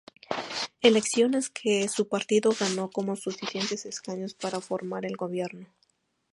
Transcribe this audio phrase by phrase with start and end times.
[0.81, 5.67] Elecciones que su partido ganó con suficientes escaños para formar el gobierno.